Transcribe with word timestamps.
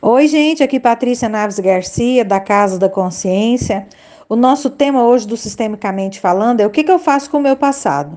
Oi, 0.00 0.28
gente, 0.28 0.62
aqui 0.62 0.78
Patrícia 0.78 1.28
Naves 1.28 1.58
Garcia, 1.58 2.24
da 2.24 2.38
Casa 2.38 2.78
da 2.78 2.88
Consciência. 2.88 3.88
O 4.28 4.36
nosso 4.36 4.70
tema 4.70 5.02
hoje 5.02 5.26
do 5.26 5.36
Sistemicamente 5.36 6.20
Falando 6.20 6.60
é 6.60 6.66
o 6.66 6.70
que, 6.70 6.84
que 6.84 6.90
eu 6.92 7.00
faço 7.00 7.28
com 7.28 7.38
o 7.38 7.40
meu 7.40 7.56
passado. 7.56 8.16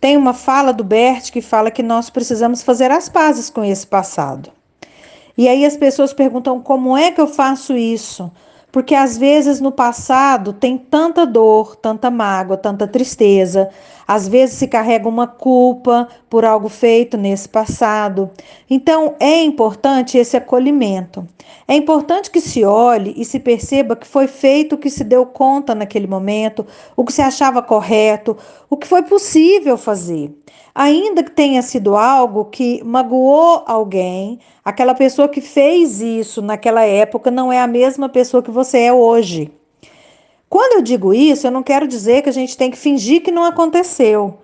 Tem 0.00 0.16
uma 0.16 0.34
fala 0.34 0.72
do 0.72 0.82
Bert 0.82 1.30
que 1.30 1.40
fala 1.40 1.70
que 1.70 1.80
nós 1.80 2.10
precisamos 2.10 2.64
fazer 2.64 2.90
as 2.90 3.08
pazes 3.08 3.48
com 3.48 3.64
esse 3.64 3.86
passado. 3.86 4.50
E 5.38 5.48
aí 5.48 5.64
as 5.64 5.76
pessoas 5.76 6.12
perguntam 6.12 6.60
como 6.60 6.96
é 6.96 7.12
que 7.12 7.20
eu 7.20 7.28
faço 7.28 7.76
isso? 7.76 8.28
Porque 8.76 8.94
às 8.94 9.16
vezes 9.16 9.58
no 9.58 9.72
passado 9.72 10.52
tem 10.52 10.76
tanta 10.76 11.24
dor, 11.24 11.76
tanta 11.76 12.10
mágoa, 12.10 12.58
tanta 12.58 12.86
tristeza, 12.86 13.70
às 14.06 14.28
vezes 14.28 14.56
se 14.56 14.68
carrega 14.68 15.08
uma 15.08 15.26
culpa 15.26 16.06
por 16.28 16.44
algo 16.44 16.68
feito 16.68 17.16
nesse 17.16 17.48
passado. 17.48 18.30
Então 18.68 19.14
é 19.18 19.42
importante 19.42 20.18
esse 20.18 20.36
acolhimento. 20.36 21.26
É 21.66 21.74
importante 21.74 22.30
que 22.30 22.38
se 22.38 22.66
olhe 22.66 23.14
e 23.16 23.24
se 23.24 23.40
perceba 23.40 23.96
que 23.96 24.06
foi 24.06 24.26
feito 24.26 24.74
o 24.74 24.78
que 24.78 24.90
se 24.90 25.04
deu 25.04 25.24
conta 25.24 25.74
naquele 25.74 26.06
momento, 26.06 26.66
o 26.94 27.02
que 27.02 27.14
se 27.14 27.22
achava 27.22 27.62
correto, 27.62 28.36
o 28.68 28.76
que 28.76 28.86
foi 28.86 29.02
possível 29.04 29.78
fazer 29.78 30.36
ainda 30.76 31.24
que 31.24 31.30
tenha 31.30 31.62
sido 31.62 31.96
algo 31.96 32.44
que 32.44 32.84
magoou 32.84 33.64
alguém, 33.66 34.38
aquela 34.62 34.94
pessoa 34.94 35.26
que 35.26 35.40
fez 35.40 36.02
isso 36.02 36.42
naquela 36.42 36.82
época 36.84 37.30
não 37.30 37.50
é 37.50 37.58
a 37.58 37.66
mesma 37.66 38.10
pessoa 38.10 38.42
que 38.42 38.50
você 38.50 38.65
é 38.74 38.92
hoje. 38.92 39.50
Quando 40.48 40.74
eu 40.74 40.82
digo 40.82 41.12
isso, 41.12 41.46
eu 41.46 41.50
não 41.50 41.62
quero 41.62 41.86
dizer 41.86 42.22
que 42.22 42.28
a 42.28 42.32
gente 42.32 42.56
tem 42.56 42.70
que 42.70 42.78
fingir 42.78 43.22
que 43.22 43.30
não 43.30 43.44
aconteceu. 43.44 44.38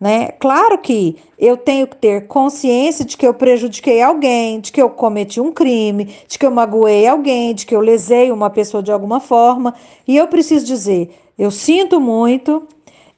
Né? 0.00 0.28
Claro 0.38 0.78
que 0.78 1.16
eu 1.36 1.56
tenho 1.56 1.86
que 1.86 1.96
ter 1.96 2.28
consciência 2.28 3.04
de 3.04 3.16
que 3.16 3.26
eu 3.26 3.34
prejudiquei 3.34 4.00
alguém, 4.00 4.60
de 4.60 4.70
que 4.70 4.80
eu 4.80 4.88
cometi 4.88 5.40
um 5.40 5.52
crime, 5.52 6.14
de 6.28 6.38
que 6.38 6.46
eu 6.46 6.52
magoei 6.52 7.06
alguém, 7.06 7.52
de 7.52 7.66
que 7.66 7.74
eu 7.74 7.80
lesei 7.80 8.30
uma 8.30 8.48
pessoa 8.48 8.80
de 8.80 8.92
alguma 8.92 9.18
forma, 9.18 9.74
e 10.06 10.16
eu 10.16 10.28
preciso 10.28 10.64
dizer: 10.64 11.10
eu 11.36 11.50
sinto 11.50 12.00
muito, 12.00 12.62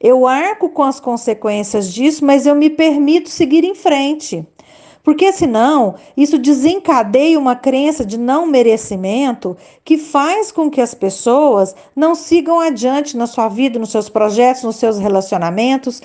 eu 0.00 0.26
arco 0.26 0.70
com 0.70 0.82
as 0.82 0.98
consequências 0.98 1.92
disso, 1.92 2.24
mas 2.24 2.46
eu 2.46 2.54
me 2.54 2.70
permito 2.70 3.28
seguir 3.28 3.62
em 3.62 3.74
frente. 3.74 4.46
Porque 5.10 5.32
senão 5.32 5.96
isso 6.16 6.38
desencadeia 6.38 7.36
uma 7.36 7.56
crença 7.56 8.06
de 8.06 8.16
não 8.16 8.46
merecimento 8.46 9.56
que 9.84 9.98
faz 9.98 10.52
com 10.52 10.70
que 10.70 10.80
as 10.80 10.94
pessoas 10.94 11.74
não 11.96 12.14
sigam 12.14 12.60
adiante 12.60 13.16
na 13.16 13.26
sua 13.26 13.48
vida, 13.48 13.76
nos 13.76 13.90
seus 13.90 14.08
projetos, 14.08 14.62
nos 14.62 14.76
seus 14.76 15.00
relacionamentos. 15.00 16.00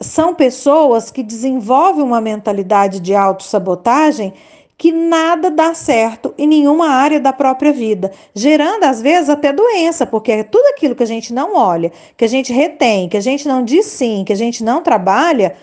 São 0.00 0.34
pessoas 0.34 1.12
que 1.12 1.22
desenvolvem 1.22 2.02
uma 2.02 2.20
mentalidade 2.20 2.98
de 2.98 3.14
autossabotagem 3.14 4.34
que 4.76 4.90
nada 4.90 5.48
dá 5.48 5.72
certo 5.72 6.34
em 6.36 6.48
nenhuma 6.48 6.88
área 6.88 7.20
da 7.20 7.32
própria 7.32 7.72
vida, 7.72 8.10
gerando 8.34 8.82
às 8.82 9.00
vezes 9.00 9.30
até 9.30 9.52
doença, 9.52 10.04
porque 10.04 10.32
é 10.32 10.42
tudo 10.42 10.66
aquilo 10.70 10.96
que 10.96 11.04
a 11.04 11.06
gente 11.06 11.32
não 11.32 11.54
olha, 11.54 11.92
que 12.16 12.24
a 12.24 12.28
gente 12.28 12.52
retém, 12.52 13.08
que 13.08 13.16
a 13.16 13.22
gente 13.22 13.46
não 13.46 13.62
diz 13.62 13.86
sim, 13.86 14.24
que 14.26 14.32
a 14.32 14.36
gente 14.36 14.64
não 14.64 14.82
trabalha, 14.82 15.54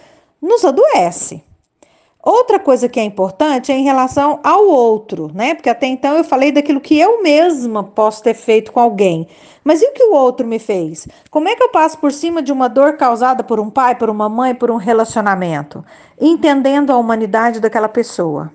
nos 0.42 0.64
adoece. 0.64 1.44
Outra 2.30 2.60
coisa 2.60 2.90
que 2.90 3.00
é 3.00 3.04
importante 3.04 3.72
é 3.72 3.78
em 3.78 3.86
relação 3.86 4.42
ao 4.44 4.68
outro, 4.68 5.32
né? 5.34 5.56
Porque 5.56 5.70
até 5.70 5.88
então 5.88 6.18
eu 6.18 6.26
falei 6.26 6.52
daquilo 6.52 6.82
que 6.82 7.00
eu 7.00 7.24
mesma 7.24 7.86
posso 7.86 8.22
ter 8.22 8.34
feito 8.34 8.74
com 8.74 8.82
alguém. 8.82 9.30
Mas 9.64 9.82
e 9.82 9.86
o 9.86 9.94
que 9.94 10.04
o 10.04 10.14
outro 10.14 10.46
me 10.46 10.60
fez? 10.60 11.08
Como 11.32 11.48
é 11.48 11.56
que 11.56 11.64
eu 11.64 11.70
passo 11.70 11.98
por 11.98 12.12
cima 12.12 12.42
de 12.42 12.52
uma 12.52 12.68
dor 12.68 12.98
causada 12.98 13.46
por 13.46 13.62
um 13.62 13.70
pai, 13.70 13.96
por 13.96 14.10
uma 14.10 14.28
mãe, 14.28 14.54
por 14.54 14.70
um 14.70 14.76
relacionamento? 14.76 15.86
Entendendo 16.20 16.92
a 16.92 16.98
humanidade 16.98 17.62
daquela 17.62 17.88
pessoa 17.88 18.52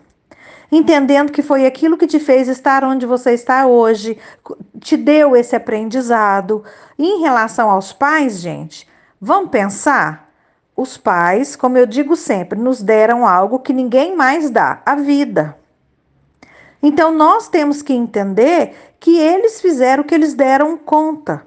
entendendo 0.71 1.33
que 1.33 1.43
foi 1.43 1.67
aquilo 1.67 1.99
que 1.99 2.07
te 2.07 2.19
fez 2.19 2.49
estar 2.49 2.83
onde 2.83 3.05
você 3.05 3.33
está 3.33 3.67
hoje, 3.67 4.19
te 4.81 4.97
deu 4.97 5.37
esse 5.37 5.55
aprendizado. 5.55 6.65
E 6.99 7.07
em 7.07 7.21
relação 7.21 7.69
aos 7.69 7.93
pais, 7.93 8.41
gente, 8.41 8.89
vamos 9.21 9.51
pensar? 9.51 10.32
Os 10.77 10.97
pais, 10.97 11.55
como 11.55 11.77
eu 11.77 11.87
digo 11.87 12.17
sempre, 12.17 12.59
nos 12.59 12.83
deram 12.83 13.27
algo 13.27 13.59
que 13.59 13.73
ninguém 13.73 14.17
mais 14.17 14.51
dá: 14.51 14.81
a 14.87 14.95
vida. 14.95 15.57
Então 16.83 17.13
nós 17.13 17.49
temos 17.49 17.83
que 17.83 17.93
entender 17.93 18.75
que 18.99 19.19
eles 19.19 19.61
fizeram 19.61 20.03
o 20.03 20.07
que 20.07 20.15
eles 20.15 20.35
deram 20.35 20.77
conta. 20.77 21.47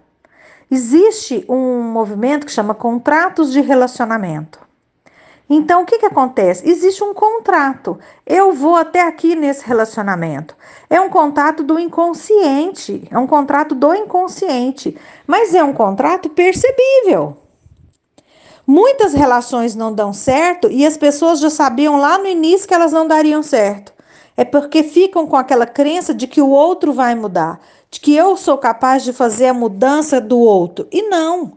Existe 0.69 1.45
um 1.47 1.81
movimento 1.81 2.45
que 2.45 2.51
chama 2.51 2.73
contratos 2.73 3.51
de 3.51 3.61
relacionamento. 3.61 4.65
Então, 5.47 5.83
o 5.83 5.85
que, 5.85 5.99
que 5.99 6.07
acontece? 6.07 6.67
Existe 6.67 7.03
um 7.03 7.13
contrato. 7.13 7.99
Eu 8.25 8.51
vou 8.51 8.75
até 8.75 9.01
aqui 9.01 9.35
nesse 9.35 9.63
relacionamento. 9.63 10.55
É 10.89 10.99
um 10.99 11.09
contrato 11.09 11.61
do 11.61 11.77
inconsciente, 11.77 13.07
é 13.11 13.19
um 13.19 13.27
contrato 13.27 13.75
do 13.75 13.93
inconsciente, 13.93 14.97
mas 15.27 15.53
é 15.53 15.63
um 15.63 15.73
contrato 15.73 16.29
percebível. 16.29 17.37
Muitas 18.67 19.13
relações 19.13 19.75
não 19.75 19.93
dão 19.93 20.11
certo 20.11 20.69
e 20.71 20.85
as 20.85 20.97
pessoas 20.97 21.39
já 21.39 21.49
sabiam 21.49 21.97
lá 21.97 22.17
no 22.17 22.25
início 22.25 22.67
que 22.67 22.73
elas 22.73 22.91
não 22.91 23.07
dariam 23.07 23.43
certo. 23.43 23.93
É 24.35 24.43
porque 24.43 24.83
ficam 24.83 25.27
com 25.27 25.35
aquela 25.35 25.65
crença 25.65 26.13
de 26.13 26.27
que 26.27 26.41
o 26.41 26.49
outro 26.49 26.91
vai 26.91 27.15
mudar, 27.15 27.59
de 27.89 27.99
que 27.99 28.15
eu 28.15 28.35
sou 28.35 28.57
capaz 28.57 29.03
de 29.03 29.13
fazer 29.13 29.47
a 29.47 29.53
mudança 29.53 30.19
do 30.19 30.39
outro. 30.39 30.87
E 30.91 31.03
não. 31.03 31.53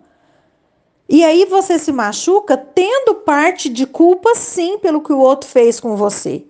E 1.09 1.25
aí 1.25 1.47
você 1.47 1.79
se 1.79 1.91
machuca 1.91 2.57
tendo 2.57 3.15
parte 3.15 3.71
de 3.71 3.87
culpa 3.87 4.35
sim 4.35 4.79
pelo 4.79 5.01
que 5.01 5.13
o 5.13 5.19
outro 5.19 5.49
fez 5.49 5.81
com 5.81 5.97
você. 5.97 6.45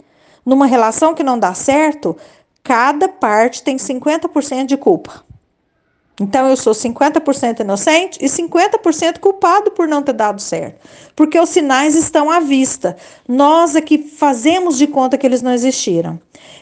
Numa 0.44 0.66
relação 0.66 1.14
que 1.14 1.22
não 1.22 1.38
dá 1.38 1.54
certo, 1.54 2.16
cada 2.64 3.08
parte 3.08 3.62
tem 3.62 3.76
50% 3.76 4.66
de 4.66 4.76
culpa. 4.76 5.24
Então 6.20 6.48
eu 6.48 6.56
sou 6.56 6.72
50% 6.72 7.60
inocente 7.60 8.18
e 8.20 8.26
50% 8.26 9.20
culpado 9.20 9.70
por 9.70 9.86
não 9.86 10.02
ter 10.02 10.14
dado 10.14 10.42
certo. 10.42 10.80
Porque 11.14 11.38
os 11.38 11.48
sinais 11.48 11.94
estão 11.94 12.30
à 12.30 12.40
vista. 12.40 12.96
Nós 13.26 13.76
é 13.76 13.80
que 13.80 13.98
fazemos 13.98 14.76
de 14.76 14.86
conta 14.86 15.16
que 15.16 15.26
eles 15.26 15.42
não 15.42 15.52
existiram. 15.52 16.18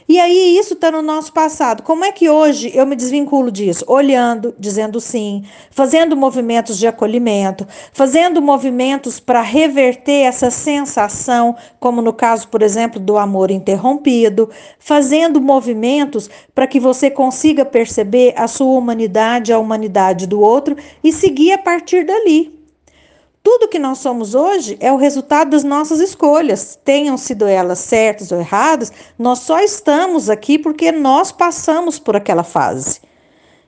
E 0.09 0.21
aí 0.21 0.56
isso 0.56 0.75
está 0.75 0.89
no 0.91 1.03
nosso 1.03 1.33
passado. 1.33 1.83
Como 1.83 2.05
é 2.05 2.12
que 2.12 2.28
hoje 2.31 2.71
eu 2.72 2.87
me 2.87 2.95
desvinculo 2.95 3.50
disso? 3.50 3.84
Olhando, 3.89 4.55
dizendo 4.56 5.00
sim, 5.00 5.45
fazendo 5.71 6.16
movimentos 6.16 6.78
de 6.78 6.87
acolhimento, 6.87 7.66
fazendo 7.93 8.41
movimentos 8.41 9.19
para 9.19 9.41
reverter 9.43 10.22
essa 10.22 10.49
sensação, 10.49 11.56
como 11.81 12.00
no 12.00 12.12
caso, 12.12 12.47
por 12.47 12.62
exemplo, 12.62 13.00
do 13.00 13.19
amor 13.19 13.50
interrompido, 13.50 14.49
fazendo 14.78 15.41
movimentos 15.41 16.31
para 16.55 16.69
que 16.69 16.78
você 16.78 17.11
consiga 17.11 17.65
perceber 17.65 18.33
a 18.37 18.47
sua 18.47 18.78
humanidade, 18.78 19.46
a 19.53 19.59
humanidade 19.59 20.27
do 20.27 20.41
outro 20.41 20.77
e 21.03 21.12
seguir 21.12 21.53
a 21.53 21.59
partir 21.59 22.05
dali. 22.05 22.57
Tudo 23.43 23.69
que 23.69 23.79
nós 23.79 23.99
somos 23.99 24.34
hoje 24.34 24.77
é 24.81 24.93
o 24.93 24.97
resultado 24.97 25.51
das 25.51 25.62
nossas 25.62 26.01
escolhas, 26.01 26.77
tenham 26.84 27.17
sido 27.17 27.47
elas 27.47 27.79
certas 27.79 28.33
ou 28.33 28.41
erradas, 28.41 28.93
nós 29.17 29.39
só 29.39 29.61
estamos 29.61 30.29
aqui 30.29 30.59
porque 30.59 30.91
nós 30.91 31.31
passamos 31.31 31.97
por 31.97 32.17
aquela 32.17 32.43
fase. 32.43 33.01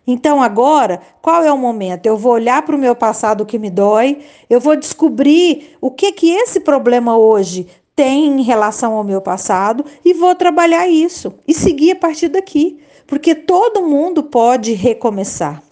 Então, 0.04 0.42
agora, 0.42 1.00
qual 1.22 1.44
é 1.44 1.52
o 1.52 1.56
momento? 1.56 2.06
Eu 2.06 2.16
vou 2.16 2.32
olhar 2.32 2.62
para 2.62 2.74
o 2.74 2.78
meu 2.78 2.96
passado 2.96 3.46
que 3.46 3.58
me 3.58 3.70
dói, 3.70 4.18
eu 4.50 4.58
vou 4.58 4.74
descobrir 4.74 5.76
o 5.80 5.92
que 5.92 6.10
que 6.10 6.30
esse 6.30 6.58
problema 6.58 7.16
hoje 7.16 7.68
tem 7.94 8.26
em 8.26 8.42
relação 8.42 8.94
ao 8.94 9.04
meu 9.04 9.20
passado 9.20 9.84
e 10.04 10.14
vou 10.14 10.34
trabalhar 10.34 10.88
isso 10.88 11.34
e 11.46 11.54
seguir 11.54 11.92
a 11.92 11.96
partir 11.96 12.28
daqui, 12.28 12.80
porque 13.06 13.34
todo 13.34 13.82
mundo 13.82 14.24
pode 14.24 14.72
recomeçar. 14.72 15.62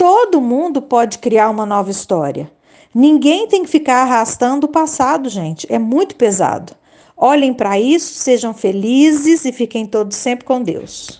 Todo 0.00 0.40
mundo 0.40 0.80
pode 0.80 1.18
criar 1.18 1.50
uma 1.50 1.66
nova 1.66 1.90
história. 1.90 2.50
Ninguém 2.94 3.46
tem 3.46 3.62
que 3.62 3.68
ficar 3.68 3.96
arrastando 3.96 4.66
o 4.66 4.70
passado, 4.70 5.28
gente. 5.28 5.70
É 5.70 5.78
muito 5.78 6.16
pesado. 6.16 6.72
Olhem 7.14 7.52
para 7.52 7.78
isso, 7.78 8.14
sejam 8.14 8.54
felizes 8.54 9.44
e 9.44 9.52
fiquem 9.52 9.84
todos 9.84 10.16
sempre 10.16 10.46
com 10.46 10.62
Deus. 10.62 11.18